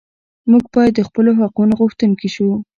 موږ 0.51 0.63
باید 0.75 0.93
د 0.95 1.01
خپلو 1.07 1.31
حقونو 1.39 1.73
غوښتونکي 1.79 2.27
شو. 2.35 2.47